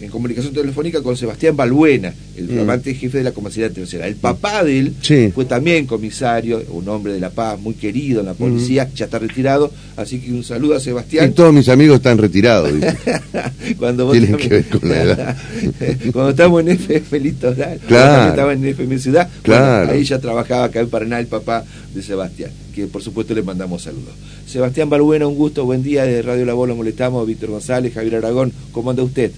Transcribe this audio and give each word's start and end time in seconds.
en 0.00 0.08
comunicación 0.10 0.52
telefónica 0.54 1.02
con 1.02 1.16
Sebastián 1.16 1.56
Balbuena, 1.56 2.14
el 2.36 2.44
Mm. 2.44 2.48
flamante 2.48 2.94
jefe 2.94 3.18
de 3.18 3.24
la 3.24 3.32
comisaría 3.32 3.70
tercera. 3.70 4.06
El 4.06 4.16
papá 4.16 4.64
de 4.64 4.78
él 4.78 4.94
Sí. 5.02 5.30
fue 5.34 5.44
también 5.44 5.86
comisario, 5.86 6.62
un 6.70 6.88
hombre 6.88 7.12
de 7.12 7.20
la 7.20 7.30
paz 7.30 7.60
muy 7.60 7.74
querido 7.74 8.20
en 8.20 8.26
la 8.26 8.34
policía, 8.34 8.88
ya 8.94 9.04
está 9.04 9.18
retirado, 9.18 9.70
así 9.96 10.18
que 10.20 10.32
un 10.32 10.42
saludo 10.44 10.74
a 10.74 10.78
Y 10.78 10.80
Sebastián. 10.80 11.32
todos 11.34 11.52
mis 11.52 11.68
amigos 11.68 11.96
están 11.96 12.18
retirados. 12.18 12.70
Cuando 13.78 14.06
vos 14.06 14.12
Tienen 14.12 14.30
también- 14.32 14.48
que 14.48 14.54
ver 14.56 14.64
con 14.80 14.88
la 14.88 15.02
edad. 15.02 15.36
Cuando 16.12 16.30
estamos 16.30 16.60
en 16.62 16.68
FM 16.68 17.20
Litoral, 17.20 17.80
Claro. 17.86 18.30
estaba 18.30 18.52
en 18.52 18.64
FM 18.64 18.98
Ciudad, 18.98 19.28
bueno, 19.46 19.90
ahí 19.92 20.04
ya 20.04 20.18
trabajaba 20.18 20.64
acá 20.64 20.80
en 20.80 20.88
Paraná 20.88 21.20
el 21.20 21.26
papá 21.26 21.64
de 21.94 22.02
Sebastián, 22.02 22.50
que 22.74 22.86
por 22.86 23.02
supuesto 23.02 23.34
le 23.34 23.42
mandamos 23.42 23.82
saludos. 23.82 24.14
Sebastián 24.46 24.88
Balbuena, 24.90 25.26
un 25.26 25.36
gusto, 25.36 25.64
buen 25.64 25.82
día 25.82 26.04
de 26.04 26.22
Radio 26.22 26.44
La 26.46 26.52
lo 26.52 26.74
molestamos, 26.74 27.26
Víctor 27.26 27.50
González, 27.50 27.94
Javier 27.94 28.16
Aragón, 28.16 28.52
¿cómo 28.72 28.90
anda 28.90 29.02
usted? 29.02 29.30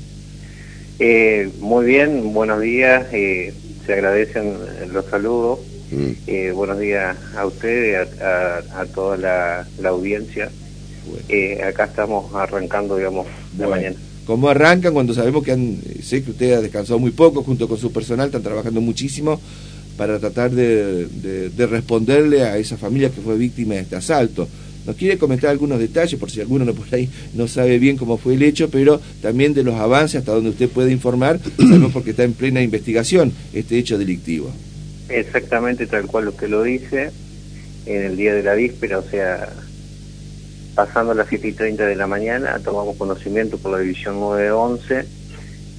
Eh, 1.05 1.51
muy 1.59 1.85
bien, 1.85 2.33
buenos 2.33 2.61
días. 2.61 3.07
eh, 3.13 3.53
se 3.85 3.93
agradecen 3.95 4.55
los 4.93 5.05
saludos. 5.07 5.59
Mm. 5.91 6.11
Eh, 6.29 6.53
buenos 6.55 6.79
días 6.79 7.17
a 7.37 7.45
ustedes, 7.45 8.09
a, 8.21 8.59
a- 8.77 8.81
a 8.83 8.87
toda 8.87 9.17
la, 9.17 9.67
la 9.81 9.89
audiencia. 9.89 10.49
Bueno. 11.05 11.25
Eh, 11.29 11.61
acá 11.65 11.87
estamos 11.87 12.33
arrancando, 12.33 12.97
digamos, 12.97 13.27
Bueno, 13.55 13.71
mañana. 13.71 13.97
¿Cómo 14.29 14.49
arrancan 14.49 14.95
cuando 14.95 15.13
sabemos 15.13 15.43
que 15.43 15.51
han, 15.51 15.79
eh, 15.85 16.03
sé 16.05 16.23
que 16.23 16.31
usted 16.31 16.53
ha 16.53 16.61
descansado 16.61 17.01
muy 17.01 17.11
poco 17.11 17.43
junto 17.43 17.67
con 17.67 17.79
su 17.79 17.93
personal, 17.93 18.27
están 18.27 18.45
trabajando 18.45 18.81
muchísimo 18.81 19.41
para 19.97 20.21
tratar 20.21 20.53
de, 20.53 21.07
de- 21.09 21.49
de 21.51 21.67
responderle 21.67 22.43
a 22.45 22.59
esa 22.59 22.77
familia 22.77 23.11
que 23.11 23.21
fue 23.21 23.37
víctima 23.37 23.75
de 23.75 23.81
este 23.81 23.97
asalto? 23.97 24.47
¿Nos 24.87 24.97
quiere 24.97 25.19
comentar 25.19 25.51
algunos 25.51 25.79
detalles, 25.79 26.19
por 26.19 26.31
si 26.31 26.41
alguno 26.41 26.65
no 26.65 26.75
por 26.75 26.93
ahí 26.93 27.09
no 27.35 27.47
sabe 27.47 27.79
bien 27.79 27.97
cómo 27.97 28.19
fue 28.19 28.35
el 28.35 28.43
hecho, 28.43 28.69
pero 28.71 29.01
también 29.21 29.55
de 29.55 29.63
los 29.63 29.75
avances 29.75 30.21
hasta 30.21 30.33
donde 30.33 30.51
usted 30.51 30.69
puede 30.69 30.91
informar, 30.91 31.39
porque 31.93 32.11
está 32.11 32.25
en 32.25 32.33
plena 32.33 32.63
investigación 32.63 33.33
este 33.53 33.79
hecho 33.79 33.99
delictivo. 33.99 34.51
Exactamente 35.09 35.87
tal 35.87 36.07
cual 36.07 36.27
lo 36.27 36.37
que 36.37 36.49
lo 36.49 36.63
dice, 36.63 37.11
en 37.87 38.03
el 38.03 38.17
día 38.17 38.35
de 38.35 38.43
la 38.43 38.55
víspera, 38.55 38.99
o 38.99 39.03
sea, 39.03 39.53
pasando 40.75 41.15
las 41.15 41.29
7 41.29 41.49
y 41.49 41.53
30 41.53 41.87
de 41.87 41.97
la 41.97 42.07
mañana, 42.07 42.59
tomamos 42.65 42.97
conocimiento 42.97 43.59
por 43.59 43.73
la 43.73 43.79
División 43.79 44.19
911 44.21 45.05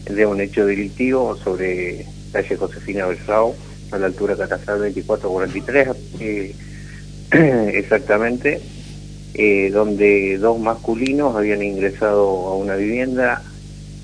de 0.09 0.25
un 0.25 0.41
hecho 0.41 0.65
delictivo 0.65 1.37
sobre 1.43 2.05
calle 2.31 2.57
Josefina 2.57 3.05
Beltrao, 3.05 3.55
a 3.91 3.97
la 3.97 4.07
altura 4.07 4.35
Catazal 4.35 4.79
2443, 4.79 5.87
eh, 6.19 6.55
exactamente, 7.77 8.59
eh, 9.33 9.69
donde 9.71 10.37
dos 10.37 10.59
masculinos 10.59 11.35
habían 11.35 11.63
ingresado 11.63 12.47
a 12.47 12.55
una 12.55 12.75
vivienda 12.75 13.41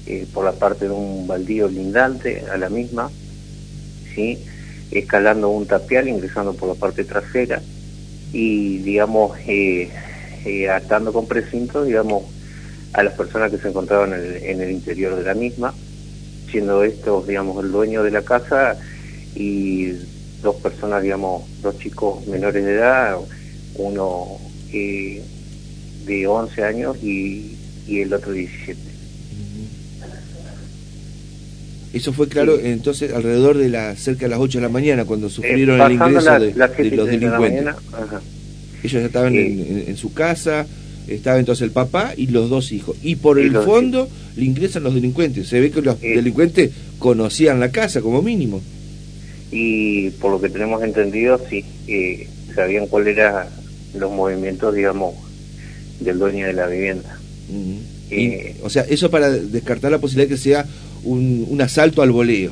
eh, 0.05 0.25
por 0.33 0.43
la 0.43 0.53
parte 0.53 0.85
de 0.85 0.91
un 0.91 1.27
baldío 1.27 1.67
lindante 1.67 2.43
a 2.51 2.57
la 2.57 2.69
misma, 2.69 3.11
¿sí? 4.15 4.39
escalando 4.91 5.49
un 5.49 5.67
tapial, 5.67 6.07
ingresando 6.07 6.53
por 6.53 6.69
la 6.69 6.75
parte 6.75 7.03
trasera 7.03 7.61
y, 8.33 8.79
digamos, 8.79 9.37
eh, 9.45 9.89
eh, 10.45 10.69
atando 10.69 11.13
con 11.13 11.27
precinto, 11.27 11.83
digamos, 11.83 12.23
a 12.93 13.03
las 13.03 13.13
personas 13.13 13.51
que 13.51 13.57
se 13.57 13.69
encontraban 13.69 14.13
en 14.13 14.19
el, 14.19 14.43
en 14.43 14.61
el 14.61 14.71
interior 14.71 15.15
de 15.15 15.23
la 15.23 15.35
misma, 15.35 15.73
siendo 16.49 16.83
estos, 16.83 17.27
digamos, 17.27 17.63
el 17.63 17.71
dueño 17.71 18.03
de 18.03 18.11
la 18.11 18.23
casa 18.23 18.77
y 19.35 19.91
dos 20.41 20.55
personas, 20.55 21.03
digamos, 21.03 21.43
dos 21.61 21.77
chicos 21.77 22.25
menores 22.25 22.65
de 22.65 22.73
edad, 22.73 23.17
uno 23.75 24.39
eh, 24.73 25.21
de 26.05 26.27
11 26.27 26.63
años 26.63 26.97
y, 27.03 27.51
y 27.87 27.99
el 28.01 28.13
otro 28.13 28.31
17. 28.31 28.79
Eso 31.91 32.13
fue 32.13 32.27
claro 32.27 32.59
entonces 32.59 33.11
alrededor 33.13 33.57
de 33.57 33.67
la 33.69 33.95
cerca 33.95 34.25
de 34.25 34.29
las 34.29 34.39
8 34.39 34.59
de 34.59 34.61
la 34.61 34.69
mañana 34.69 35.05
cuando 35.05 35.27
sufrieron 35.29 35.81
Eh, 35.81 35.83
el 35.85 35.97
pasando 35.97 36.07
ingreso 36.09 36.29
la- 36.29 36.39
de, 36.39 36.45
los 36.47 36.55
de 36.87 36.95
la 36.97 37.03
delincuentes. 37.11 37.39
mañana, 37.63 37.75
ajá. 37.93 38.21
Ellos 38.83 39.03
estaban 39.03 39.35
Eh. 39.35 39.45
en, 39.47 39.59
en- 39.59 39.83
en 39.89 39.97
su 39.97 40.13
casa, 40.13 40.67
estaba 41.07 41.39
entonces 41.39 41.63
el 41.63 41.71
papá 41.71 42.13
y 42.15 42.27
los 42.27 42.49
dos 42.49 42.71
hijos. 42.71 42.95
Y 43.01 43.15
por 43.15 43.39
Y 43.39 43.45
el 43.45 43.53
fondo 43.57 44.07
le 44.35 44.45
ingresan 44.45 44.83
los 44.83 44.93
delincuentes. 44.93 45.47
Se 45.47 45.59
ve 45.59 45.71
que 45.71 45.81
los 45.81 45.99
delincuentes 45.99 46.69
conocían 46.99 47.59
la 47.59 47.71
casa 47.71 48.01
como 48.01 48.21
mínimo. 48.21 48.61
y 49.51 50.11
por 50.11 50.29
lo 50.29 50.39
que 50.39 50.47
tenemos 50.49 50.83
entendido, 50.83 51.41
sí, 51.49 51.65
eh, 51.87 52.27
sabían 52.53 52.85
cuáles 52.85 53.17
eran 53.17 53.47
los 53.95 54.11
movimientos, 54.11 54.73
digamos, 54.75 55.15
del 55.99 56.19
dueño 56.19 56.45
de 56.47 56.53
la 56.53 56.67
vivienda. 56.67 57.17
Eh. 58.11 58.55
Y, 58.59 58.63
o 58.63 58.69
sea, 58.69 58.83
eso 58.89 59.09
para 59.11 59.29
descartar 59.29 59.91
la 59.91 59.99
posibilidad 59.99 60.29
de 60.29 60.35
que 60.35 60.41
sea 60.41 60.65
un, 61.03 61.45
un 61.49 61.61
asalto 61.61 62.01
al 62.01 62.11
voleo. 62.11 62.51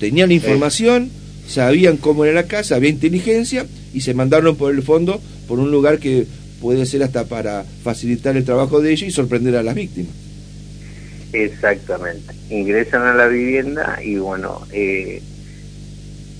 Tenían 0.00 0.28
la 0.28 0.34
información, 0.34 1.10
sabían 1.48 1.96
cómo 1.96 2.24
era 2.24 2.34
la 2.34 2.46
casa, 2.46 2.76
había 2.76 2.90
inteligencia 2.90 3.66
y 3.94 4.00
se 4.02 4.14
mandaron 4.14 4.56
por 4.56 4.72
el 4.74 4.82
fondo 4.82 5.20
por 5.48 5.58
un 5.58 5.70
lugar 5.70 5.98
que 5.98 6.26
puede 6.60 6.84
ser 6.86 7.02
hasta 7.02 7.24
para 7.24 7.64
facilitar 7.82 8.36
el 8.36 8.44
trabajo 8.44 8.80
de 8.80 8.92
ellos 8.92 9.08
y 9.08 9.10
sorprender 9.12 9.56
a 9.56 9.62
las 9.62 9.74
víctimas. 9.74 10.12
Exactamente. 11.32 12.34
Ingresan 12.50 13.02
a 13.02 13.14
la 13.14 13.26
vivienda 13.28 13.98
y 14.02 14.16
bueno, 14.16 14.62
eh, 14.72 15.20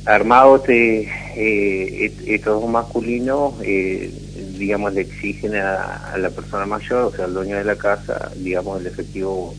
armados 0.06 0.66
de, 0.66 1.08
eh, 1.36 2.04
est- 2.06 2.26
estos 2.26 2.60
dos 2.62 2.70
masculinos, 2.70 3.54
eh, 3.62 4.10
digamos, 4.58 4.92
le 4.94 5.02
exigen 5.02 5.54
a, 5.56 6.12
a 6.12 6.18
la 6.18 6.30
persona 6.30 6.66
mayor, 6.66 7.04
o 7.04 7.12
sea, 7.14 7.24
al 7.26 7.34
dueño 7.34 7.56
de 7.56 7.64
la 7.64 7.76
casa, 7.76 8.30
digamos, 8.36 8.80
el 8.80 8.86
efectivo 8.88 9.54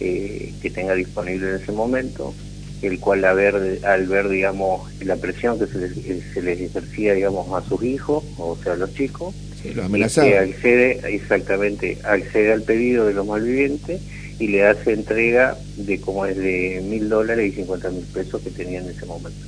eh, 0.00 0.52
que 0.62 0.70
tenga 0.70 0.94
disponible 0.94 1.50
en 1.50 1.56
ese 1.56 1.72
momento, 1.72 2.34
el 2.82 2.98
cual 3.00 3.24
al 3.24 3.36
ver, 3.36 3.80
al 3.84 4.06
ver 4.06 4.28
digamos, 4.28 4.88
la 5.04 5.16
presión 5.16 5.58
que 5.58 5.66
se 5.66 5.78
les, 5.78 5.92
que 5.92 6.20
se 6.32 6.42
les 6.42 6.60
ejercía, 6.60 7.14
digamos, 7.14 7.46
a 7.52 7.68
sus 7.68 7.82
hijos, 7.82 8.24
o 8.38 8.56
sea, 8.62 8.74
a 8.74 8.76
los 8.76 8.94
chicos, 8.94 9.34
Sí, 9.62 9.70
que 9.70 9.82
amenazaban. 9.82 10.32
accede, 10.50 11.00
exactamente, 11.12 11.98
accede 12.04 12.52
al 12.52 12.62
pedido 12.62 13.06
de 13.06 13.14
los 13.14 13.26
malvivientes 13.26 14.00
y 14.38 14.46
le 14.46 14.64
hace 14.64 14.92
entrega 14.92 15.58
de 15.76 16.00
como 16.00 16.24
es 16.26 16.36
de 16.36 16.80
mil 16.88 17.08
dólares 17.08 17.52
y 17.52 17.56
cincuenta 17.56 17.90
mil 17.90 18.04
pesos 18.04 18.40
que 18.40 18.50
tenía 18.50 18.78
en 18.80 18.88
ese 18.88 19.04
momento. 19.04 19.44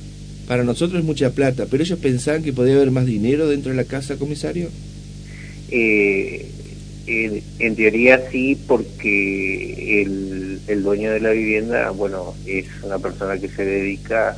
Para 0.49 0.65
nosotros 0.65 0.99
es 0.99 1.05
mucha 1.05 1.29
plata, 1.29 1.65
pero 1.71 1.81
ellos 1.81 1.97
pensaban 1.99 2.43
que 2.43 2.51
podía 2.51 2.75
haber 2.75 2.91
más 2.91 3.05
dinero 3.05 3.47
dentro 3.47 3.71
de 3.71 3.77
la 3.77 3.85
casa, 3.85 4.17
comisario. 4.17 4.67
Eh, 5.71 6.45
en, 7.07 7.41
en 7.59 7.75
teoría 7.75 8.21
sí, 8.31 8.57
porque 8.67 10.01
el, 10.03 10.59
el 10.67 10.83
dueño 10.83 11.11
de 11.11 11.19
la 11.19 11.31
vivienda, 11.31 11.89
bueno, 11.91 12.33
es 12.45 12.65
una 12.83 12.99
persona 12.99 13.37
que 13.37 13.47
se 13.49 13.65
dedica 13.65 14.37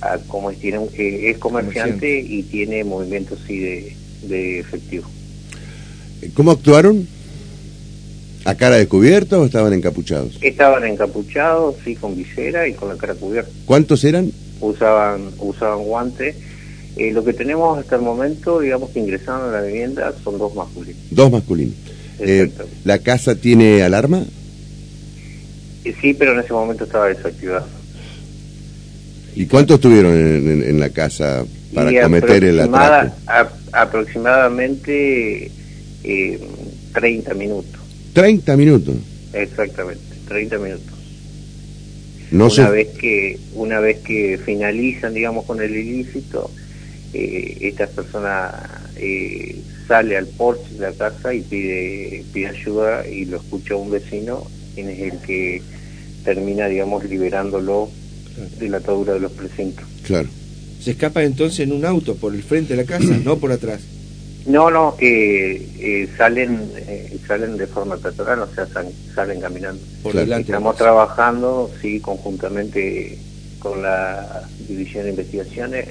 a, 0.00 0.18
como 0.28 0.50
es, 0.50 0.58
tiene 0.58 0.78
un- 0.78 0.90
eh, 0.96 1.30
es 1.30 1.38
comerciante 1.38 2.20
y 2.20 2.42
tiene 2.44 2.84
movimientos 2.84 3.38
sí 3.46 3.58
de, 3.58 3.96
de 4.22 4.58
efectivo. 4.60 5.06
¿Cómo 6.34 6.52
actuaron? 6.52 7.06
¿A 8.44 8.54
cara 8.54 8.76
descubierta 8.76 9.38
o 9.40 9.44
estaban 9.44 9.72
encapuchados? 9.72 10.38
Estaban 10.40 10.84
encapuchados, 10.86 11.74
sí, 11.84 11.96
con 11.96 12.16
visera 12.16 12.68
y 12.68 12.74
con 12.74 12.88
la 12.90 12.96
cara 12.96 13.14
cubierta. 13.14 13.50
¿Cuántos 13.64 14.04
eran? 14.04 14.30
usaban 14.60 15.30
usaban 15.38 15.80
guantes. 15.84 16.34
Eh, 16.96 17.12
lo 17.12 17.22
que 17.24 17.32
tenemos 17.34 17.78
hasta 17.78 17.96
el 17.96 18.02
momento, 18.02 18.60
digamos 18.60 18.90
que 18.90 19.00
ingresaron 19.00 19.50
a 19.54 19.60
la 19.60 19.66
vivienda, 19.66 20.14
son 20.24 20.38
dos 20.38 20.54
masculinos. 20.54 21.00
Dos 21.10 21.30
masculinos. 21.30 21.74
Eh. 22.18 22.50
¿La 22.84 22.98
casa 23.00 23.34
tiene 23.34 23.82
alarma? 23.82 24.24
Eh, 25.84 25.94
sí, 26.00 26.14
pero 26.14 26.32
en 26.32 26.40
ese 26.40 26.52
momento 26.54 26.84
estaba 26.84 27.08
desactivado. 27.08 27.66
¿Y 29.34 29.44
cuántos 29.46 29.74
estuvieron 29.76 30.14
en, 30.14 30.50
en- 30.50 30.62
en 30.70 30.80
la 30.80 30.88
casa 30.88 31.44
para 31.74 31.92
Y 31.92 32.00
cometer 32.00 32.42
el 32.44 32.60
aproximada- 32.60 33.00
atraco? 33.26 33.58
a- 33.72 33.82
aproximadamente 33.82 35.50
eh, 36.04 36.40
30 36.94 37.34
minutos, 37.34 37.80
30 38.14 38.56
minutos. 38.56 38.94
exactamente, 39.34 40.00
30 40.28 40.56
minutos. 40.58 40.94
No 42.30 42.46
una 42.46 42.54
se... 42.54 42.70
vez 42.70 42.88
que 42.98 43.38
una 43.54 43.80
vez 43.80 43.98
que 43.98 44.38
finalizan, 44.44 45.12
digamos, 45.12 45.44
con 45.44 45.60
el 45.60 45.76
ilícito, 45.76 46.50
eh, 47.12 47.58
esta 47.60 47.86
persona 47.86 48.52
eh, 48.96 49.60
sale 49.88 50.16
al 50.16 50.26
porche 50.26 50.74
de 50.74 50.80
la 50.80 50.92
casa 50.92 51.32
y 51.34 51.40
pide 51.42 52.24
pide 52.32 52.48
ayuda 52.48 53.06
y 53.06 53.24
lo 53.26 53.36
escucha 53.38 53.76
un 53.76 53.90
vecino, 53.90 54.46
quien 54.74 54.88
es 54.90 55.12
el 55.12 55.18
que 55.20 55.62
termina, 56.24 56.66
digamos, 56.66 57.04
liberándolo 57.04 57.88
de 58.58 58.68
la 58.68 58.78
atadura 58.78 59.14
de 59.14 59.20
los 59.20 59.32
precintos. 59.32 59.84
Claro. 60.02 60.28
Se 60.80 60.90
escapan 60.92 61.24
entonces 61.24 61.60
en 61.60 61.72
un 61.72 61.84
auto 61.84 62.16
por 62.16 62.34
el 62.34 62.42
frente 62.42 62.74
de 62.76 62.82
la 62.82 62.86
casa, 62.88 63.16
no 63.24 63.38
por 63.38 63.52
atrás. 63.52 63.80
No, 64.46 64.70
no, 64.70 64.94
eh, 65.00 65.68
eh, 65.80 66.08
salen 66.16 66.70
eh, 66.76 67.16
salen 67.26 67.56
de 67.56 67.66
forma 67.66 67.96
peatonal, 67.96 68.40
o 68.42 68.54
sea, 68.54 68.64
sal- 68.66 68.92
salen 69.14 69.40
caminando. 69.40 69.82
Por 70.04 70.12
delante. 70.14 70.46
de 70.46 70.52
la 70.52 70.58
Estamos 70.58 70.76
trabajando, 70.76 71.70
sí, 71.82 71.98
conjuntamente 72.00 73.18
con 73.58 73.82
la 73.82 74.42
División 74.68 75.04
de 75.04 75.10
Investigaciones, 75.10 75.86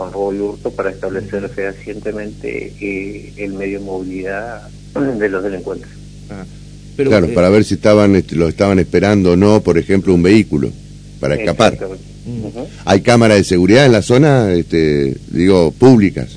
con 0.00 0.12
robo 0.14 0.32
y 0.32 0.38
hurto, 0.38 0.70
para 0.70 0.90
establecer 0.90 1.46
fehacientemente 1.50 2.72
eh, 2.80 3.34
el 3.36 3.52
medio 3.52 3.80
de 3.80 3.84
movilidad 3.84 4.62
de 5.18 5.28
los 5.28 5.42
delincuentes. 5.44 5.90
Ah, 6.30 6.44
pero, 6.96 7.10
claro, 7.10 7.26
eh, 7.26 7.32
para 7.34 7.50
ver 7.50 7.64
si 7.64 7.74
estaban 7.74 8.16
este, 8.16 8.34
lo 8.34 8.48
estaban 8.48 8.78
esperando 8.78 9.32
o 9.32 9.36
no, 9.36 9.60
por 9.60 9.76
ejemplo, 9.76 10.14
un 10.14 10.22
vehículo 10.22 10.70
para 11.20 11.34
escapar. 11.34 11.76
Mm. 12.24 12.60
¿Hay 12.86 13.02
cámaras 13.02 13.36
de 13.36 13.44
seguridad 13.44 13.84
en 13.84 13.92
la 13.92 14.00
zona, 14.00 14.54
este, 14.54 15.14
digo, 15.32 15.70
públicas? 15.72 16.30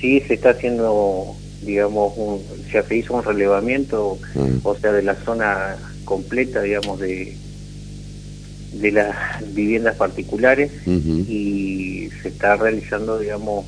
Sí, 0.00 0.22
se 0.26 0.34
está 0.34 0.50
haciendo, 0.50 1.34
digamos, 1.62 2.14
un, 2.16 2.40
se 2.70 2.96
hizo 2.96 3.12
un 3.12 3.22
relevamiento, 3.22 4.18
Ah. 4.34 4.46
o 4.62 4.74
sea, 4.76 4.92
de 4.92 5.02
la 5.02 5.14
zona 5.26 5.76
completa, 6.06 6.62
digamos, 6.62 7.00
de 7.00 7.36
de 8.80 8.92
las 8.92 9.54
viviendas 9.54 9.96
particulares 9.96 10.70
y 10.86 12.08
se 12.22 12.28
está 12.28 12.56
realizando, 12.56 13.18
digamos, 13.18 13.64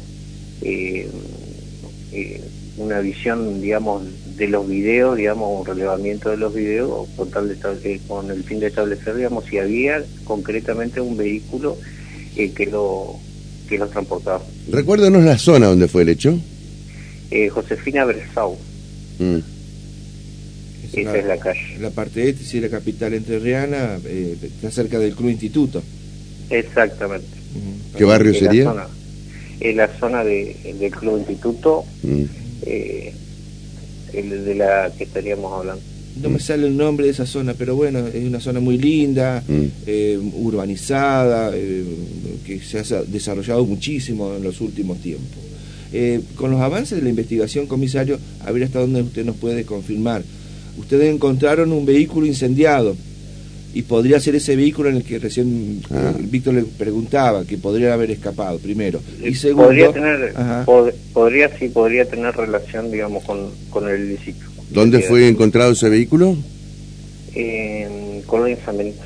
eh, 0.63 1.09
eh, 2.13 2.41
una 2.79 3.01
visión, 3.01 3.61
digamos, 3.61 4.03
de 4.37 4.49
los 4.49 4.69
videos, 4.69 5.17
digamos, 5.17 5.61
un 5.61 5.67
relevamiento 5.67 6.31
de 6.31 6.37
los 6.37 6.55
videos 6.55 7.09
con, 7.17 7.31
tal 7.31 7.49
de 7.49 8.01
con 8.07 8.31
el 8.31 8.43
fin 8.45 8.61
de 8.61 8.67
establecer, 8.67 9.17
digamos, 9.17 9.45
si 9.47 9.59
había 9.59 10.05
concretamente 10.25 11.01
un 11.01 11.17
vehículo 11.17 11.77
eh, 12.37 12.53
que 12.53 12.67
lo 12.67 13.17
que 13.69 13.79
los 13.79 13.91
transportaba. 13.91 14.43
Recuérdanos 14.71 15.25
la 15.25 15.39
zona 15.39 15.67
donde 15.67 15.89
fue 15.89 16.03
el 16.03 16.11
hecho. 16.11 16.39
Eh, 17.31 17.49
Josefina 17.49 18.05
Bersau, 18.05 18.57
Mm. 19.19 19.39
Esa 21.03 21.17
es 21.19 21.25
la 21.27 21.37
calle. 21.39 21.79
La 21.81 21.91
parte 21.91 22.29
este, 22.29 22.45
si 22.45 22.57
es 22.59 22.63
la 22.63 22.69
capital 22.71 23.15
entrerriana, 23.15 23.99
eh, 24.05 24.37
está 24.43 24.71
cerca 24.71 24.99
del 24.99 25.15
Club 25.15 25.31
Instituto. 25.31 25.83
Exactamente. 26.51 27.27
¿Qué 27.97 28.05
barrio 28.05 28.33
Es 28.33 28.43
la 28.43 28.49
sería? 28.49 28.65
zona- 28.65 28.89
Es 29.59 29.75
la 29.75 29.89
zona 29.99 30.23
de, 30.23 30.55
del 30.79 30.91
Club 30.93 31.19
Instituto, 31.19 31.85
Mm. 32.03 32.23
eh, 32.67 33.13
el 34.13 34.45
de 34.45 34.55
la 34.55 34.93
que 34.97 35.05
estaríamos 35.05 35.51
hablando. 35.53 35.83
No 36.21 36.31
me 36.31 36.39
sale 36.41 36.67
el 36.67 36.77
nombre 36.77 37.07
de 37.07 37.13
esa 37.13 37.27
zona, 37.27 37.55
pero 37.55 37.75
bueno, 37.77 38.07
es 38.07 38.25
una 38.25 38.41
zona 38.41 38.61
muy 38.61 38.79
linda, 38.79 39.43
Mm. 39.49 39.65
eh, 39.87 40.19
urbanizada, 40.35 41.53
eh, 41.55 41.85
que 42.47 42.61
se 42.61 42.79
ha 42.79 43.03
desarrollado 43.03 43.65
muchísimo 43.65 44.35
en 44.37 44.43
los 44.43 44.61
últimos 44.61 44.99
tiempos. 44.99 45.39
Eh, 45.93 46.21
con 46.35 46.51
los 46.51 46.61
avances 46.61 46.99
de 46.99 47.05
la 47.05 47.11
investigación, 47.11 47.67
comisario, 47.67 48.19
a 48.45 48.51
ver 48.51 48.65
hasta 48.65 48.81
dónde 48.81 49.03
usted 49.03 49.25
nos 49.25 49.37
puede 49.37 49.65
confirmar. 49.65 50.23
Ustedes 50.79 51.13
encontraron 51.15 51.73
un 51.73 51.85
vehículo 51.87 52.27
incendiado 52.27 52.97
y 53.75 53.83
podría 53.83 54.19
ser 54.21 54.35
ese 54.37 54.57
vehículo 54.57 54.89
en 54.89 54.97
el 54.97 55.05
que 55.05 55.19
recién 55.19 55.83
Ah. 55.91 56.13
eh, 56.19 56.23
Víctor 56.31 56.55
le 56.55 56.63
preguntaba, 56.63 57.45
que 57.45 57.59
podría 57.59 57.93
haber 57.95 58.11
escapado, 58.11 58.59
primero. 58.59 59.01
Y 59.23 59.35
segundo, 59.35 59.69
podría 59.69 59.93
tener, 59.93 60.35
pod- 60.65 60.93
podría 61.13 61.59
sí, 61.59 61.69
podría 61.69 62.05
tener 62.07 62.35
relación, 62.35 62.91
digamos, 62.91 63.23
con, 63.25 63.51
con 63.71 63.89
el 63.89 64.03
ilícito. 64.05 64.45
¿Dónde 64.71 65.01
fue 65.01 65.29
encontrado 65.29 65.73
ese 65.73 65.89
vehículo? 65.89 66.37
En 67.35 68.23
Colonia 68.23 68.57
San 68.65 68.79
Benito. 68.79 69.03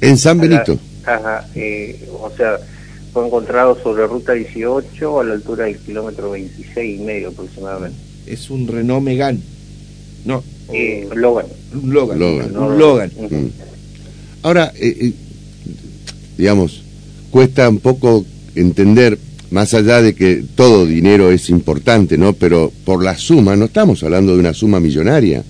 En 0.00 0.16
San 0.16 0.38
Benito. 0.40 0.78
Ajá, 1.04 1.46
eh, 1.54 2.08
o 2.12 2.30
sea, 2.36 2.58
fue 3.12 3.26
encontrado 3.26 3.78
sobre 3.82 4.06
ruta 4.06 4.32
18 4.32 5.20
a 5.20 5.24
la 5.24 5.34
altura 5.34 5.64
del 5.66 5.76
kilómetro 5.78 6.30
26 6.30 7.00
y 7.00 7.02
medio 7.02 7.28
aproximadamente. 7.28 7.98
es 8.26 8.48
un 8.50 8.66
Renault 8.68 9.02
Megane. 9.04 9.40
No, 10.24 10.42
Eh, 10.72 11.08
Logan. 11.14 11.46
un 11.74 11.92
Logan. 11.92 12.18
Logan. 12.18 12.56
Un 12.56 12.78
Logan. 12.78 13.10
Ujú. 13.16 13.34
Mm. 13.34 13.50
Ahora, 14.42 14.72
eh, 14.76 14.96
eh, 15.00 15.12
digamos, 16.38 16.82
cuesta 17.30 17.68
un 17.68 17.78
poco 17.78 18.24
entender, 18.54 19.18
más 19.50 19.74
allá 19.74 20.00
de 20.02 20.14
que 20.14 20.44
todo 20.54 20.86
dinero 20.86 21.30
es 21.30 21.48
importante, 21.50 22.16
¿no? 22.18 22.32
Pero 22.32 22.72
por 22.84 23.04
la 23.04 23.16
suma, 23.16 23.54
no 23.56 23.66
estamos 23.66 24.02
hablando 24.02 24.34
de 24.34 24.40
una 24.40 24.54
suma 24.54 24.80
millonaria. 24.80 25.44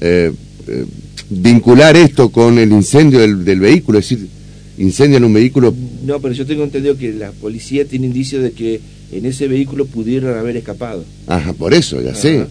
Eh, 0.00 0.32
eh, 0.68 0.84
vincular 1.30 1.96
esto 1.96 2.28
con 2.30 2.58
el 2.58 2.70
incendio 2.72 3.20
del, 3.20 3.44
del 3.44 3.60
vehículo, 3.60 3.98
es 3.98 4.08
decir, 4.10 4.28
incendian 4.76 5.24
un 5.24 5.32
vehículo, 5.32 5.74
No, 6.04 6.20
pero 6.20 6.34
yo 6.34 6.44
tengo 6.44 6.64
entendido 6.64 6.96
que 6.98 7.12
la 7.12 7.30
policía 7.32 7.84
tiene 7.86 8.06
indicios 8.06 8.42
de 8.42 8.52
que 8.52 8.80
en 9.12 9.24
ese 9.24 9.48
vehículo 9.48 9.86
pudieron 9.86 10.36
haber 10.36 10.56
escapado. 10.56 11.04
ajá, 11.26 11.52
por 11.54 11.72
eso, 11.72 12.00
ya 12.02 12.10
Ajá. 12.10 12.20
sé, 12.20 12.46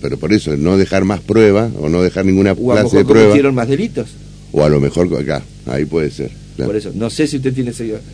pero 0.00 0.18
por 0.18 0.32
eso, 0.32 0.56
no 0.56 0.76
dejar 0.76 1.04
más 1.04 1.20
prueba 1.20 1.70
o 1.78 1.88
no 1.88 2.02
dejar 2.02 2.24
ninguna 2.24 2.52
O 2.52 2.72
a 2.72 2.76
lo 2.76 2.80
clase 2.82 2.96
de 2.96 3.02
mejor 3.02 3.12
prueba, 3.12 3.28
cometieron 3.28 3.54
más 3.54 3.68
delitos. 3.68 4.08
o 4.52 4.64
a 4.64 4.68
lo 4.68 4.80
mejor 4.80 5.14
acá, 5.16 5.42
ahí 5.66 5.84
puede 5.84 6.10
ser. 6.10 6.30
Claro. 6.56 6.70
Por 6.70 6.76
eso, 6.76 6.90
no 6.94 7.10
sé 7.10 7.26
si 7.26 7.36
usted 7.36 7.52
tiene 7.52 7.72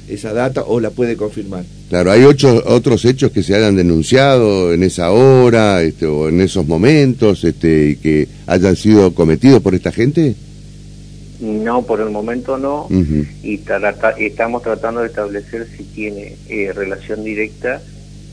esa 0.09 0.33
data 0.33 0.65
o 0.67 0.81
la 0.81 0.91
puede 0.91 1.17
confirmar. 1.17 1.65
Claro, 1.89 2.11
hay 2.11 2.25
ocho, 2.25 2.61
otros 2.67 3.05
hechos 3.05 3.31
que 3.31 3.45
se 3.45 3.55
hayan 3.55 3.77
denunciado 3.77 4.73
en 4.73 4.83
esa 4.83 5.13
hora 5.13 5.81
este, 5.83 6.07
o 6.07 6.29
en 6.29 6.41
esos 6.41 6.67
momentos 6.67 7.45
este, 7.45 7.91
y 7.91 7.97
que 7.97 8.27
hayan 8.47 8.75
sido 8.75 9.15
cometidos 9.15 9.63
por 9.63 9.77
esta 9.77 9.93
gente. 9.93 10.35
No, 11.41 11.83
por 11.83 12.01
el 12.01 12.11
momento 12.11 12.59
no. 12.59 12.89
Y 13.43 13.61
estamos 14.19 14.63
tratando 14.63 15.01
de 15.01 15.09
establecer 15.09 15.69
si 15.77 15.85
tiene 15.85 16.37
eh, 16.49 16.73
relación 16.73 17.23
directa 17.23 17.81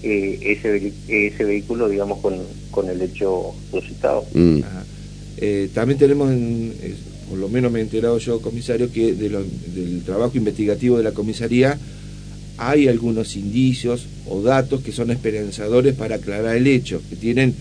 eh, 0.03 0.39
ese, 0.41 0.91
ese 1.07 1.43
vehículo, 1.43 1.89
digamos, 1.89 2.19
con, 2.19 2.35
con 2.71 2.89
el 2.89 3.01
hecho 3.01 3.53
suscitado. 3.71 4.25
Mm. 4.33 4.59
Eh, 5.37 5.69
también 5.73 5.97
tenemos, 5.99 6.31
en- 6.31 6.73
eh, 6.81 6.93
por 7.29 7.37
lo 7.37 7.49
menos 7.49 7.71
me 7.71 7.79
he 7.79 7.81
enterado 7.83 8.17
yo, 8.17 8.41
comisario, 8.41 8.91
que 8.91 9.13
de 9.13 9.29
lo- 9.29 9.43
del 9.43 10.01
trabajo 10.05 10.37
investigativo 10.37 10.97
de 10.97 11.03
la 11.03 11.11
comisaría 11.11 11.77
hay 12.57 12.87
algunos 12.89 13.35
indicios 13.37 14.05
o 14.27 14.41
datos 14.41 14.81
que 14.81 14.91
son 14.91 15.11
esperanzadores 15.11 15.95
para 15.95 16.15
aclarar 16.15 16.57
el 16.57 16.67
hecho, 16.67 17.01
que 17.09 17.15
tienen 17.15 17.55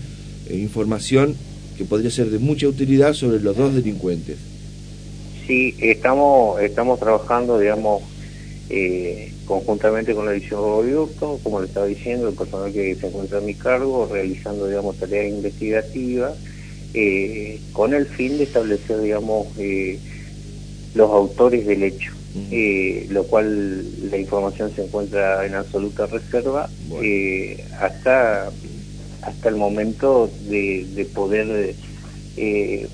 eh, 0.49 0.57
información 0.57 1.35
que 1.77 1.85
podría 1.85 2.11
ser 2.11 2.29
de 2.29 2.39
mucha 2.39 2.67
utilidad 2.67 3.13
sobre 3.13 3.39
los 3.39 3.55
dos 3.55 3.73
delincuentes. 3.73 4.37
Sí, 5.47 5.73
estamos, 5.79 6.61
estamos 6.61 6.99
trabajando, 6.99 7.57
digamos, 7.57 8.03
eh, 8.69 9.31
conjuntamente 9.49 10.13
con 10.13 10.27
la 10.27 10.31
división 10.33 10.59
Roboducto, 10.61 11.39
como 11.43 11.59
le 11.59 11.65
estaba 11.65 11.87
diciendo, 11.87 12.29
el 12.29 12.35
personal 12.35 12.71
que 12.71 12.93
se 12.95 13.07
encuentra 13.07 13.39
a 13.39 13.41
mi 13.41 13.55
cargo, 13.55 14.07
realizando, 14.09 14.67
digamos, 14.67 14.95
tareas 14.97 15.27
investigativas, 15.33 16.33
eh, 16.93 17.59
con 17.73 17.95
el 17.95 18.05
fin 18.05 18.37
de 18.37 18.43
establecer, 18.43 19.01
digamos, 19.01 19.47
eh, 19.57 19.97
los 20.93 21.09
autores 21.09 21.65
del 21.65 21.81
hecho. 21.83 22.11
Eh, 22.51 23.07
lo 23.09 23.23
cual 23.23 23.83
la 24.11 24.17
información 24.17 24.71
se 24.75 24.83
encuentra 24.83 25.43
en 25.47 25.55
absoluta 25.55 26.05
reserva 26.05 26.69
Bueno. 26.87 27.03
eh, 27.03 27.57
hasta 27.79 28.51
hasta 29.23 29.49
el 29.49 29.55
momento 29.55 30.29
de, 30.47 30.85
de 30.95 31.05
poder 31.05 31.73
eh, 32.37 32.87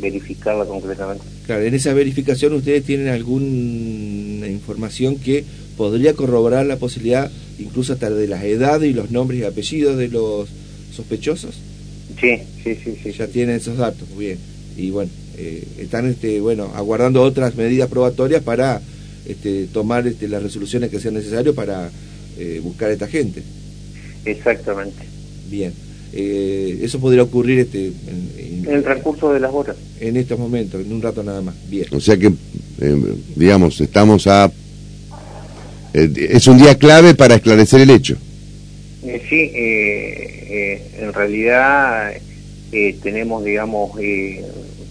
verificarla 0.00 0.64
concretamente. 0.64 1.24
Claro, 1.44 1.64
en 1.64 1.74
esa 1.74 1.92
verificación 1.92 2.52
ustedes 2.54 2.84
tienen 2.84 3.08
alguna 3.08 4.46
información 4.46 5.16
que 5.18 5.44
podría 5.82 6.14
corroborar 6.14 6.64
la 6.64 6.76
posibilidad, 6.76 7.28
incluso 7.58 7.92
hasta 7.94 8.08
de 8.08 8.28
las 8.28 8.44
edades 8.44 8.88
y 8.88 8.94
los 8.94 9.10
nombres 9.10 9.40
y 9.40 9.44
apellidos 9.44 9.96
de 9.98 10.06
los 10.08 10.48
sospechosos. 10.94 11.56
Sí, 12.20 12.36
sí, 12.62 12.76
sí, 12.84 12.96
sí. 13.02 13.12
ya 13.18 13.26
tienen 13.26 13.56
esos 13.56 13.76
datos, 13.78 14.08
muy 14.14 14.26
bien. 14.26 14.38
Y 14.76 14.90
bueno, 14.90 15.10
eh, 15.36 15.64
están 15.78 16.06
este, 16.08 16.40
bueno, 16.40 16.70
aguardando 16.76 17.20
otras 17.22 17.56
medidas 17.56 17.88
probatorias 17.88 18.42
para 18.44 18.80
este, 19.26 19.66
tomar 19.72 20.06
este, 20.06 20.28
las 20.28 20.40
resoluciones 20.40 20.88
que 20.88 21.00
sean 21.00 21.14
necesarias 21.14 21.52
para 21.54 21.90
eh, 22.38 22.60
buscar 22.62 22.90
a 22.90 22.92
esta 22.92 23.08
gente. 23.08 23.42
Exactamente. 24.24 25.02
Bien. 25.50 25.72
Eh, 26.12 26.78
eso 26.82 27.00
podría 27.00 27.24
ocurrir 27.24 27.58
este, 27.58 27.86
en, 27.88 27.94
en- 28.38 28.64
En 28.68 28.74
el 28.76 28.82
transcurso 28.84 29.32
de 29.32 29.40
las 29.40 29.50
horas. 29.52 29.76
en 29.98 30.16
estos 30.16 30.38
momentos, 30.38 30.80
en 30.80 30.92
un 30.92 31.02
rato 31.02 31.24
nada 31.24 31.40
más. 31.42 31.56
Bien. 31.68 31.86
O 31.90 31.98
sea 32.00 32.16
que, 32.16 32.28
eh, 32.80 33.14
digamos, 33.34 33.80
estamos 33.80 34.28
a... 34.28 34.50
eh, 35.94 36.10
es 36.30 36.46
un 36.46 36.58
día 36.58 36.76
clave 36.76 37.14
para 37.14 37.34
esclarecer 37.36 37.80
el 37.80 37.90
hecho. 37.90 38.16
Eh, 39.04 39.20
sí, 39.28 39.50
eh, 39.54 40.46
eh, 40.50 40.90
en 41.00 41.12
realidad 41.12 42.12
eh, 42.72 42.96
tenemos, 43.02 43.44
digamos, 43.44 43.90
eh, 44.00 44.44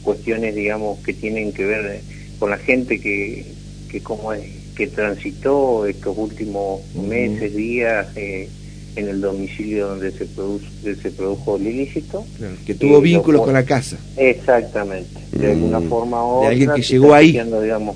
cuestiones, 0.04 0.54
digamos, 0.56 1.00
que 1.00 1.14
tienen 1.14 1.52
que 1.54 1.66
ver 1.66 2.02
con 2.40 2.50
la 2.50 2.58
gente 2.58 3.00
que, 3.00 3.46
que 3.90 4.00
como 4.02 4.34
es, 4.34 4.42
que 4.76 4.88
transitó 4.88 5.86
estos 5.86 6.18
últimos 6.18 6.82
meses, 6.96 7.56
días 7.56 8.08
eh, 8.16 8.50
en 8.96 9.08
el 9.08 9.22
domicilio 9.22 9.88
donde 9.88 10.12
se 10.12 10.26
produjo, 10.26 10.66
se 10.84 11.12
produjo 11.12 11.56
el 11.58 11.68
ilícito. 11.68 12.26
Claro, 12.38 12.56
que 12.66 12.74
tuvo 12.76 12.98
Eh, 12.98 13.02
vínculos 13.02 13.40
lo- 13.40 13.46
con 13.46 13.54
la 13.54 13.64
casa. 13.64 13.98
Exactamente, 14.18 15.20
de 15.32 15.48
Mm. 15.48 15.52
alguna 15.52 15.82
forma 15.82 16.24
u 16.26 16.30
De 16.32 16.36
otra. 16.38 16.50
alguien 16.50 16.72
que 16.74 16.82
llegó 16.82 17.14
ahí. 17.14 17.28
chequeando, 17.28 17.62
digamos, 17.62 17.96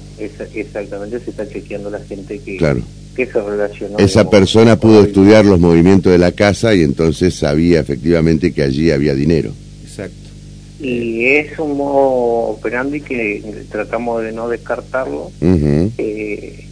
exactamente, 0.54 1.20
se 1.20 1.30
está 1.32 1.48
chequeando 1.50 1.90
la 1.90 2.00
gente 2.00 2.40
que, 2.40 2.58
Claro. 2.58 2.82
Que 3.16 3.26
se 3.26 3.42
relacionó. 3.42 3.98
Esa 3.98 4.20
digamos, 4.20 4.32
persona 4.32 4.80
pudo 4.80 5.04
estudiar 5.04 5.46
los 5.46 5.60
movimientos 5.60 6.12
de 6.12 6.18
la 6.18 6.32
casa 6.32 6.74
y 6.76 6.84
entonces 6.84 7.34
sabía 7.34 7.80
efectivamente 7.80 8.54
que 8.54 8.64
allí 8.64 8.92
había 8.92 9.16
dinero. 9.16 9.52
Exacto. 9.84 10.30
Y 10.80 11.26
es 11.26 11.58
un 11.58 11.78
modo 11.78 12.52
operandi 12.52 13.02
que 13.02 13.42
tratamos 13.72 14.22
de 14.24 14.34
no 14.34 14.50
descartarlo, 14.50 15.32
eh, 15.42 16.66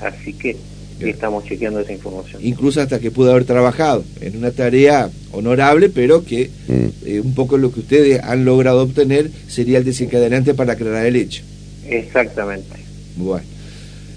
así 0.00 0.32
que 0.32 0.56
estamos 1.00 1.44
chequeando 1.44 1.80
esa 1.80 1.92
información. 1.92 2.40
Incluso 2.44 2.80
hasta 2.80 3.00
que 3.00 3.10
pudo 3.10 3.32
haber 3.32 3.44
trabajado 3.44 4.04
en 4.20 4.36
una 4.38 4.52
tarea 4.52 5.10
honorable, 5.32 5.88
pero 5.88 6.24
que 6.24 6.50
mm. 6.68 6.86
eh, 7.04 7.20
un 7.20 7.34
poco 7.34 7.58
lo 7.58 7.72
que 7.72 7.80
ustedes 7.80 8.22
han 8.22 8.44
logrado 8.44 8.82
obtener 8.82 9.30
sería 9.48 9.78
el 9.78 9.84
desencadenante 9.84 10.54
para 10.54 10.74
aclarar 10.74 11.04
el 11.04 11.16
hecho. 11.16 11.42
Exactamente. 11.88 12.76
Bueno. 13.16 13.44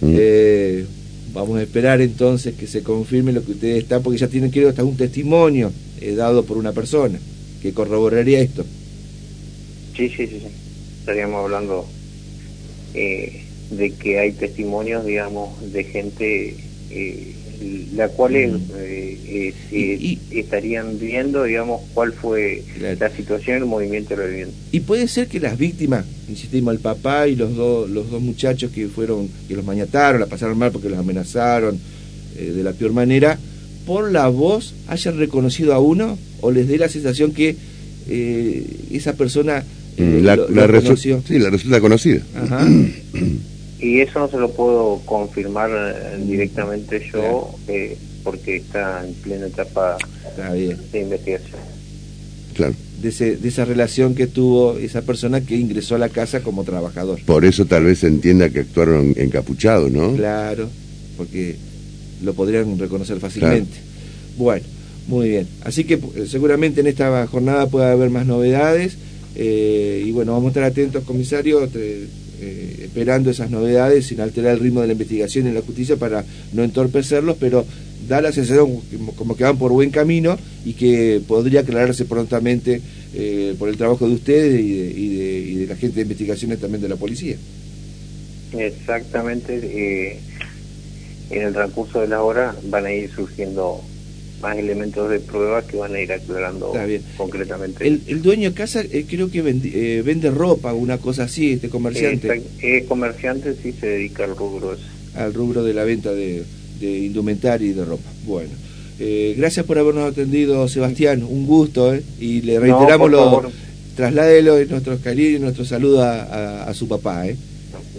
Mm. 0.01 0.15
Eh, 0.17 0.85
vamos 1.33 1.59
a 1.59 1.63
esperar 1.63 2.01
entonces 2.01 2.55
que 2.55 2.67
se 2.67 2.83
confirme 2.83 3.31
lo 3.31 3.43
que 3.43 3.51
ustedes 3.51 3.83
están, 3.83 4.03
porque 4.03 4.19
ya 4.19 4.27
tienen 4.27 4.51
que 4.51 4.67
hasta 4.67 4.83
un 4.83 4.97
testimonio 4.97 5.71
eh, 6.01 6.15
dado 6.15 6.43
por 6.43 6.57
una 6.57 6.73
persona 6.73 7.19
que 7.61 7.73
corroboraría 7.73 8.39
esto. 8.39 8.65
Sí, 9.95 10.09
sí, 10.09 10.27
sí. 10.27 10.41
Estaríamos 10.99 11.43
hablando 11.43 11.87
de 12.93 13.91
que 13.91 14.19
hay 14.19 14.31
testimonios, 14.31 15.05
digamos, 15.05 15.49
de 15.71 15.83
gente 15.83 16.55
eh, 16.89 17.33
la 17.95 18.07
cual 18.09 18.33
mm. 18.33 18.61
eh, 18.77 19.53
eh, 19.71 20.17
estarían 20.31 20.99
viendo, 20.99 21.43
digamos, 21.43 21.81
cuál 21.93 22.13
fue 22.13 22.63
la 22.99 23.09
situación 23.09 23.57
en 23.57 23.63
el 23.63 23.69
movimiento 23.69 24.15
de 24.15 24.23
la 24.23 24.29
vivienda. 24.29 24.53
Y 24.71 24.79
puede 24.81 25.07
ser 25.07 25.27
que 25.27 25.39
las 25.39 25.57
víctimas, 25.57 26.05
insistimos, 26.29 26.73
el 26.73 26.79
papá 26.79 27.27
y 27.27 27.35
los, 27.35 27.55
dos 27.55 27.89
los 27.89 28.09
dos 28.09 28.21
muchachos 28.21 28.71
que 28.71 28.87
fueron, 28.87 29.29
que 29.47 29.55
los 29.55 29.65
mañataron, 29.65 30.21
la 30.21 30.27
pasaron 30.27 30.57
mal 30.57 30.71
porque 30.71 30.89
los 30.89 30.99
amenazaron 30.99 31.79
de 32.35 32.63
la 32.63 32.71
peor 32.71 32.93
manera, 32.93 33.37
por 33.85 34.11
la 34.11 34.27
voz 34.29 34.73
hayan 34.87 35.17
reconocido 35.17 35.73
a 35.73 35.79
uno 35.79 36.17
o 36.39 36.51
les 36.51 36.69
dé 36.69 36.77
la 36.77 36.87
sensación 36.87 37.33
que 37.33 37.57
esa 38.91 39.13
persona 39.13 39.63
mm, 39.97 40.23
la, 40.23 40.35
reconoció. 40.35 41.21
Sí, 41.27 41.37
la 41.37 41.49
resulta 41.49 41.81
conocida. 41.81 42.21
Ajá. 42.35 42.65
Y 43.79 44.01
eso 44.01 44.19
no 44.19 44.29
se 44.29 44.37
lo 44.37 44.51
puedo 44.51 45.01
confirmar 45.05 45.69
eh, 45.71 46.17
directamente 46.25 47.01
yo 47.13 47.55
eh, 47.67 47.97
porque 48.23 48.57
está 48.57 49.05
en 49.05 49.13
plena 49.15 49.47
etapa 49.47 49.97
de 50.37 51.01
investigación. 51.01 51.59
Claro. 52.53 52.73
De, 53.01 53.37
de, 53.37 53.47
esa 53.47 53.63
relación 53.63 54.15
que 54.15 54.27
tuvo 54.27 54.77
esa 54.77 55.03
persona 55.03 55.39
que 55.39 55.55
ingresó 55.55 55.95
a 55.95 55.97
la 55.97 56.09
casa 56.09 56.41
como 56.41 56.65
trabajador. 56.65 57.21
Por 57.25 57.45
eso 57.45 57.65
tal 57.65 57.85
vez 57.85 57.99
se 57.99 58.07
entienda 58.07 58.49
que 58.49 58.59
actuaron 58.59 59.13
encapuchados, 59.15 59.89
¿no? 59.89 60.13
Claro, 60.13 60.67
porque 61.15 61.55
lo 62.21 62.33
podrían 62.33 62.77
reconocer 62.77 63.19
fácilmente. 63.21 63.77
Bueno, 64.37 64.65
muy 65.07 65.29
bien. 65.29 65.47
Así 65.63 65.85
que 65.85 65.93
eh, 65.93 66.27
seguramente 66.27 66.81
en 66.81 66.87
esta 66.87 67.25
jornada 67.27 67.67
puede 67.67 67.89
haber 67.89 68.09
más 68.09 68.25
novedades. 68.25 68.97
y 69.37 70.11
bueno, 70.11 70.33
vamos 70.33 70.47
a 70.47 70.49
estar 70.49 70.63
atentos, 70.63 71.05
comisario. 71.05 71.65
Eh, 72.41 72.83
esperando 72.85 73.29
esas 73.29 73.51
novedades 73.51 74.05
sin 74.07 74.21
alterar 74.21 74.53
el 74.53 74.59
ritmo 74.59 74.79
de 74.79 74.87
la 74.87 74.93
investigación 74.93 75.47
y 75.47 75.51
la 75.51 75.61
justicia 75.61 75.97
para 75.97 76.23
no 76.53 76.63
entorpecerlos, 76.63 77.35
pero 77.37 77.65
da 78.07 78.21
la 78.21 78.31
sensación 78.31 78.79
como 79.17 79.35
que 79.35 79.43
van 79.43 79.57
por 79.57 79.73
buen 79.73 79.89
camino 79.89 80.37
y 80.63 80.73
que 80.73 81.21
podría 81.27 81.61
aclararse 81.61 82.05
prontamente 82.05 82.81
eh, 83.13 83.55
por 83.59 83.67
el 83.67 83.75
trabajo 83.75 84.07
de 84.07 84.13
ustedes 84.13 84.61
y 84.61 85.55
de, 85.55 85.67
la 85.67 85.75
gente 85.75 85.97
de 85.97 86.03
investigaciones 86.03 86.59
también 86.59 86.81
de 86.81 86.87
la 86.87 86.95
policía. 86.95 87.35
Exactamente, 88.57 89.59
eh, 89.61 90.19
en 91.29 91.41
el 91.41 91.53
transcurso 91.53 91.99
de 91.99 92.07
la 92.07 92.23
hora 92.23 92.55
van 92.69 92.85
a 92.85 92.93
ir 92.93 93.11
surgiendo 93.11 93.81
más 94.41 94.57
elementos 94.57 95.09
de 95.09 95.19
prueba 95.19 95.61
que 95.61 95.77
van 95.77 95.95
a 95.95 95.99
ir 95.99 96.11
aclarando 96.11 96.73
concretamente. 97.17 97.87
El, 97.87 98.21
dueño 98.21 98.49
de 98.49 98.55
casa 98.55 98.81
eh, 98.81 99.05
creo 99.07 99.29
que 99.29 99.39
eh, 99.39 100.01
vende, 100.03 100.31
ropa, 100.31 100.73
una 100.73 100.97
cosa 100.97 101.23
así, 101.23 101.53
este 101.53 101.69
comerciante. 101.69 102.43
Es 102.61 102.85
comerciante, 102.85 103.55
sí 103.55 103.73
se 103.73 103.87
dedica 103.87 104.23
al 104.23 104.35
rubro 104.35 104.75
Al 105.15 105.33
rubro 105.33 105.63
de 105.63 105.73
la 105.73 105.83
venta 105.83 106.11
de, 106.11 106.43
indumentaria 106.81 107.67
y 107.67 107.73
de 107.73 107.85
ropa. 107.85 108.09
Bueno. 108.25 108.51
Eh, 109.01 109.35
gracias 109.37 109.65
por 109.65 109.79
habernos 109.79 110.11
atendido, 110.11 110.67
Sebastián. 110.67 111.23
Un 111.23 111.45
gusto, 111.45 111.95
Y 112.19 112.41
le 112.41 112.59
reiteramos 112.59 113.09
lo. 113.09 113.51
Trasládelo 113.95 114.63
nuestros 114.65 115.01
cariños 115.01 115.39
y 115.39 115.39
nuestro 115.39 115.65
saludo 115.65 116.01
a, 116.03 116.73
su 116.73 116.87
papá, 116.87 117.27
¿eh? 117.27 117.35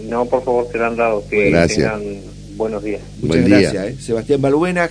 No, 0.09 0.25
por 0.25 0.43
favor, 0.43 0.67
serán 0.71 0.95
dados. 0.95 1.25
Que 1.25 1.51
tengan 1.67 2.01
buenos 2.55 2.83
días. 2.83 3.01
Muchas 3.21 3.47
gracias, 3.47 4.03
Sebastián 4.03 4.41
Balbuena. 4.41 4.89